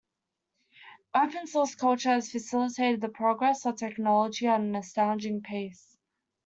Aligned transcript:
Open 1.13 1.45
source 1.45 1.75
culture 1.75 2.09
has 2.09 2.31
facilitated 2.31 3.01
the 3.01 3.09
progress 3.09 3.67
of 3.67 3.75
technology 3.75 4.47
at 4.47 4.59
an 4.59 4.75
astonishing 4.75 5.41
pace. 5.43 5.95